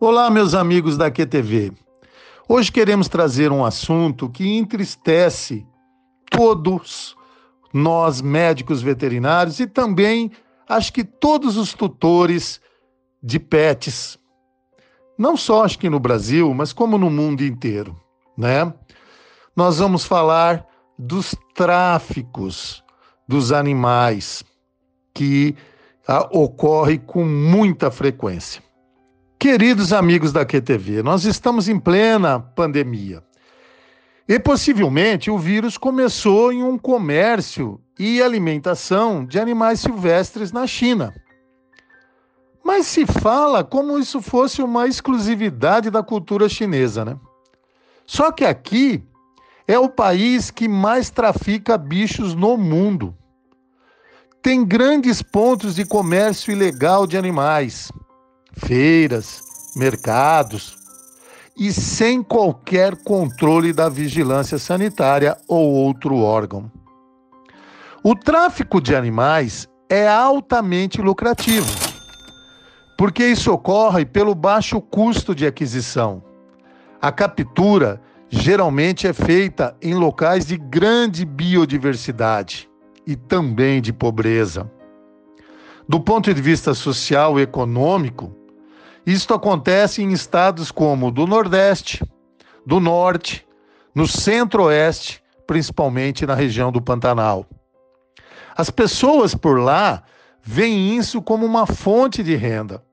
[0.00, 1.72] Olá, meus amigos da QTV.
[2.48, 5.66] Hoje queremos trazer um assunto que entristece
[6.30, 7.16] todos
[7.74, 10.30] nós, médicos veterinários, e também
[10.68, 12.60] acho que todos os tutores
[13.20, 14.16] de pets.
[15.18, 18.00] Não só acho que no Brasil, mas como no mundo inteiro,
[18.36, 18.72] né?
[19.56, 20.64] Nós vamos falar
[20.96, 22.84] dos tráficos
[23.26, 24.44] dos animais
[25.12, 25.56] que
[26.06, 28.67] ah, ocorre com muita frequência.
[29.38, 33.22] Queridos amigos da QTV, nós estamos em plena pandemia.
[34.26, 41.14] E possivelmente o vírus começou em um comércio e alimentação de animais silvestres na China.
[42.64, 47.16] Mas se fala como isso fosse uma exclusividade da cultura chinesa, né?
[48.04, 49.04] Só que aqui
[49.68, 53.16] é o país que mais trafica bichos no mundo.
[54.42, 57.92] Tem grandes pontos de comércio ilegal de animais
[58.58, 59.42] feiras,
[59.76, 60.76] mercados,
[61.58, 66.70] e sem qualquer controle da vigilância sanitária ou outro órgão.
[68.02, 71.68] O tráfico de animais é altamente lucrativo,
[72.96, 76.22] porque isso ocorre pelo baixo custo de aquisição.
[77.02, 82.68] A captura geralmente é feita em locais de grande biodiversidade
[83.06, 84.70] e também de pobreza.
[85.88, 88.37] Do ponto de vista social e econômico,
[89.10, 92.04] isto acontece em estados como do Nordeste,
[92.66, 93.46] do Norte,
[93.94, 97.46] no Centro-Oeste, principalmente na região do Pantanal.
[98.54, 100.02] As pessoas por lá
[100.42, 102.84] veem isso como uma fonte de renda.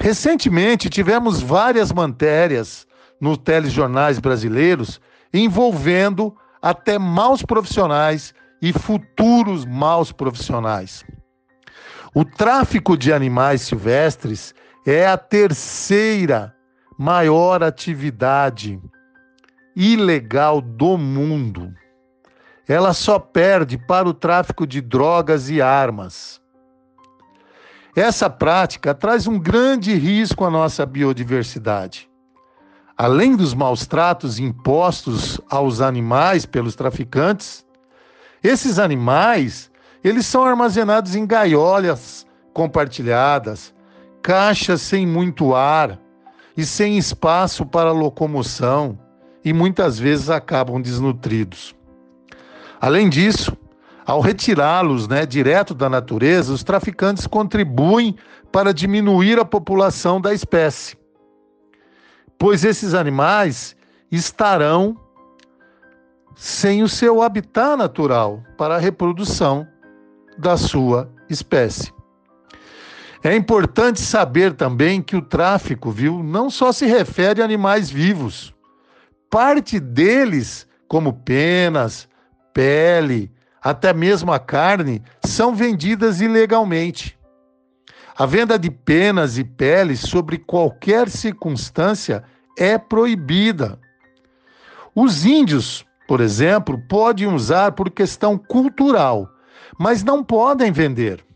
[0.00, 2.86] Recentemente tivemos várias matérias
[3.20, 4.98] nos telejornais brasileiros
[5.30, 11.04] envolvendo até maus profissionais e futuros maus profissionais.
[12.14, 14.54] O tráfico de animais silvestres
[14.86, 16.54] é a terceira
[16.98, 18.80] maior atividade
[19.74, 21.72] ilegal do mundo.
[22.66, 26.40] Ela só perde para o tráfico de drogas e armas.
[27.94, 32.08] Essa prática traz um grande risco à nossa biodiversidade.
[32.96, 37.64] Além dos maus tratos impostos aos animais pelos traficantes,
[38.42, 39.70] esses animais,
[40.02, 43.72] eles são armazenados em gaiolas compartilhadas,
[44.28, 45.98] caixas sem muito ar
[46.54, 48.98] e sem espaço para locomoção
[49.42, 51.74] e muitas vezes acabam desnutridos.
[52.78, 53.56] Além disso,
[54.04, 58.16] ao retirá-los né, direto da natureza, os traficantes contribuem
[58.52, 60.94] para diminuir a população da espécie,
[62.38, 63.74] pois esses animais
[64.12, 64.94] estarão
[66.36, 69.66] sem o seu habitat natural para a reprodução
[70.36, 71.96] da sua espécie.
[73.22, 78.54] É importante saber também que o tráfico, viu, não só se refere a animais vivos.
[79.28, 82.08] Parte deles, como penas,
[82.54, 83.30] pele,
[83.60, 87.18] até mesmo a carne, são vendidas ilegalmente.
[88.16, 92.24] A venda de penas e peles sobre qualquer circunstância
[92.56, 93.78] é proibida.
[94.94, 99.28] Os índios, por exemplo, podem usar por questão cultural,
[99.78, 101.27] mas não podem vender.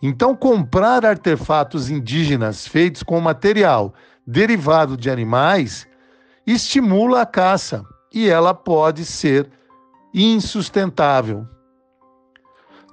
[0.00, 3.92] Então, comprar artefatos indígenas feitos com material
[4.26, 5.86] derivado de animais
[6.46, 9.50] estimula a caça e ela pode ser
[10.14, 11.46] insustentável.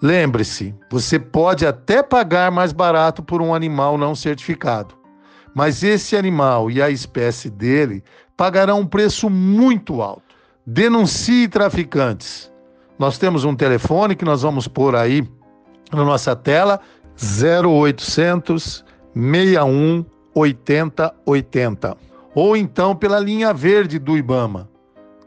[0.02, 4.96] Lembre-se, você pode até pagar mais barato por um animal não certificado,
[5.54, 8.04] mas esse animal e a espécie dele
[8.36, 10.36] pagarão um preço muito alto.
[10.66, 12.52] Denuncie traficantes.
[13.00, 15.28] Nós temos um telefone que nós vamos pôr aí
[15.92, 16.80] na nossa tela
[17.18, 18.84] 0800
[19.14, 21.98] 61 80 80
[22.36, 24.70] ou então pela linha verde do IBAMA,